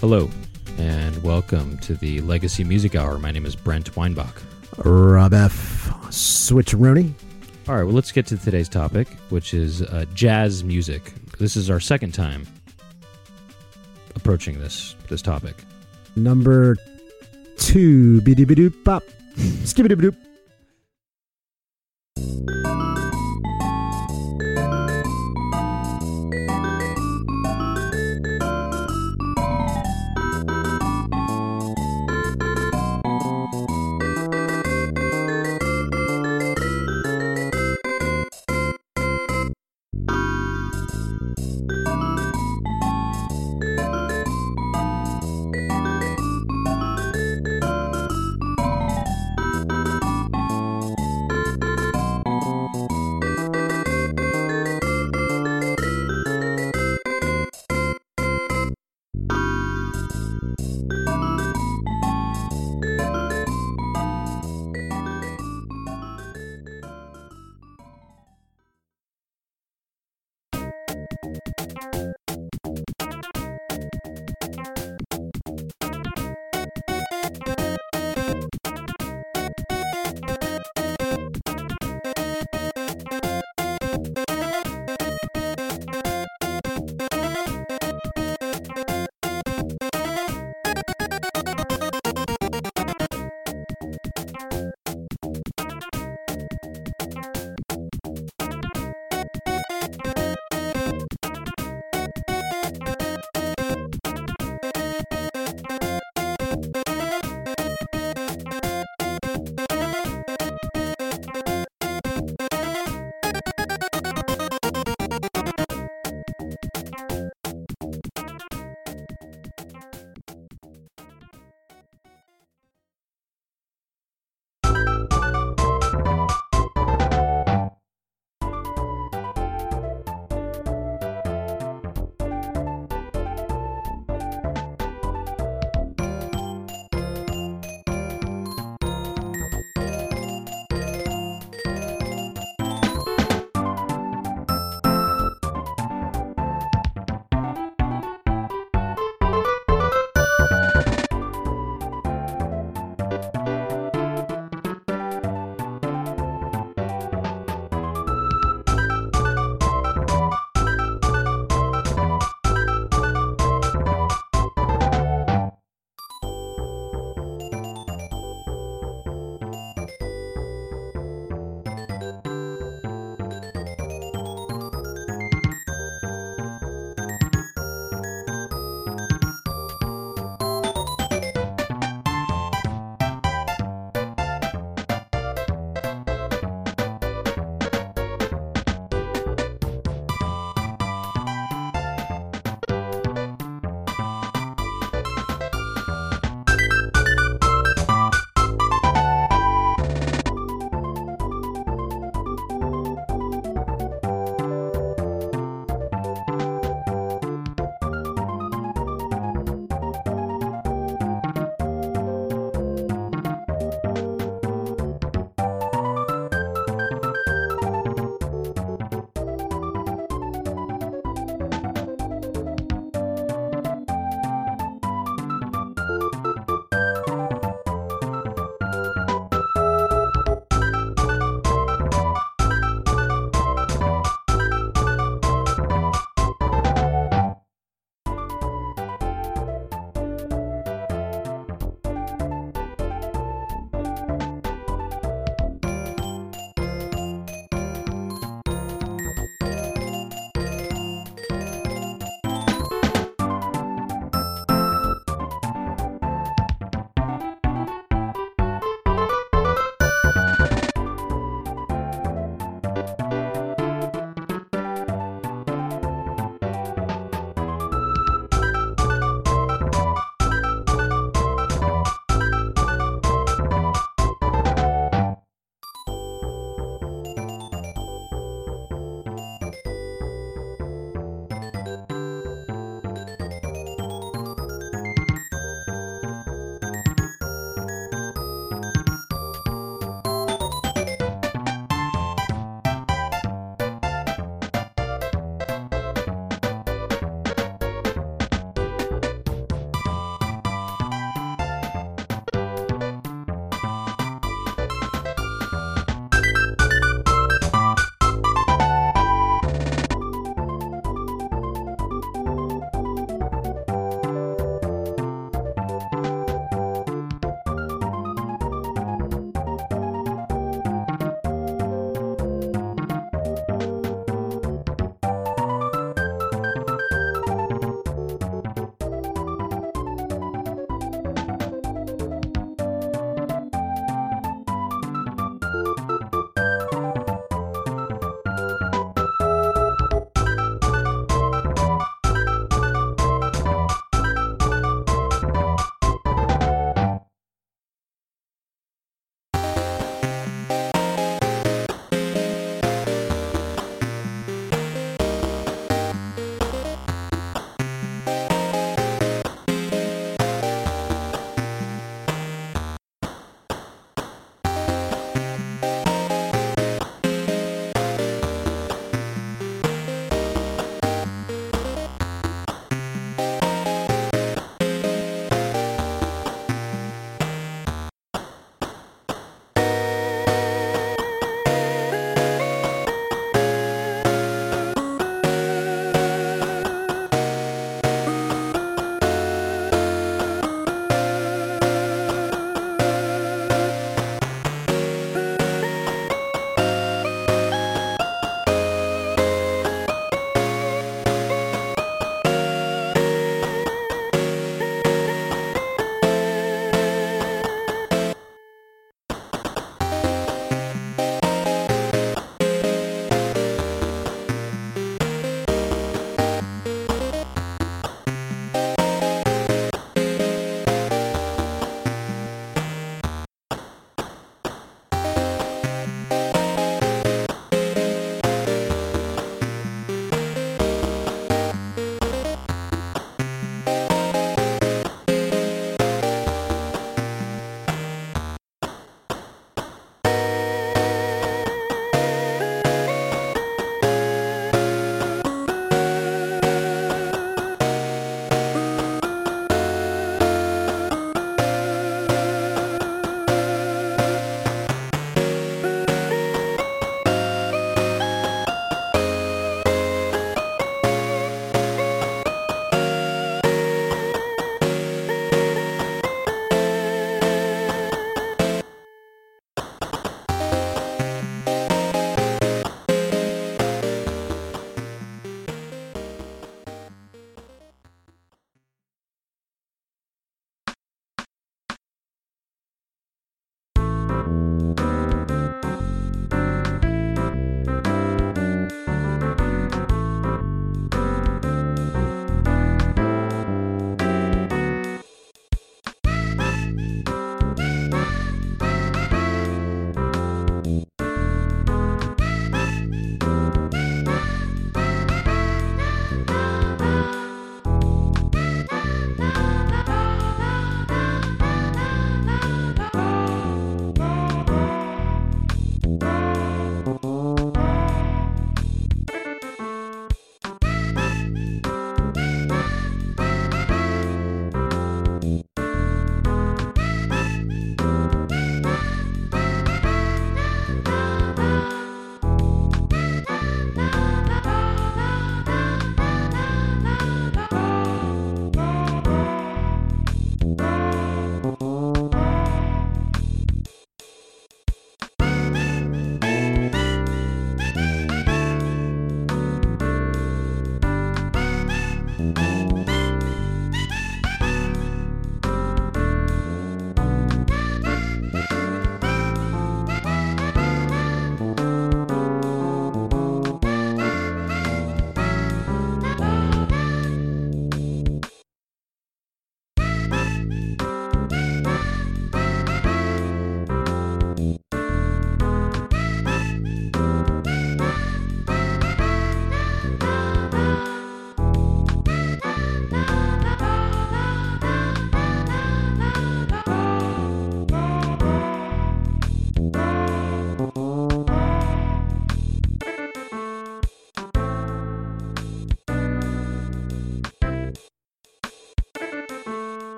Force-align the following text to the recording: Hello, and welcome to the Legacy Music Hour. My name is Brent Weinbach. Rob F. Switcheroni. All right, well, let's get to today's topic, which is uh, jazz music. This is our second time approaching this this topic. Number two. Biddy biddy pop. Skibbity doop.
Hello, 0.00 0.30
and 0.78 1.22
welcome 1.22 1.76
to 1.80 1.94
the 1.94 2.22
Legacy 2.22 2.64
Music 2.64 2.94
Hour. 2.94 3.18
My 3.18 3.30
name 3.30 3.44
is 3.44 3.54
Brent 3.54 3.94
Weinbach. 3.96 4.40
Rob 4.78 5.34
F. 5.34 5.90
Switcheroni. 6.08 7.12
All 7.68 7.74
right, 7.74 7.82
well, 7.82 7.92
let's 7.92 8.10
get 8.10 8.26
to 8.28 8.38
today's 8.38 8.70
topic, 8.70 9.08
which 9.28 9.52
is 9.52 9.82
uh, 9.82 10.06
jazz 10.14 10.64
music. 10.64 11.12
This 11.38 11.54
is 11.54 11.68
our 11.68 11.80
second 11.80 12.14
time 12.14 12.46
approaching 14.16 14.58
this 14.58 14.96
this 15.10 15.20
topic. 15.20 15.54
Number 16.16 16.78
two. 17.58 18.22
Biddy 18.22 18.46
biddy 18.46 18.70
pop. 18.70 19.02
Skibbity 19.36 20.00
doop. 20.00 20.16